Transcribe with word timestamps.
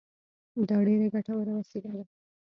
دا 0.69 0.77
ډېره 0.87 1.07
ګټوره 1.15 1.53
وسیله 1.59 1.91
وه 1.95 2.05